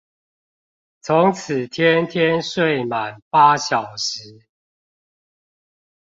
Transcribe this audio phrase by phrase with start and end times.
[1.01, 4.47] 從此天天睡滿八小時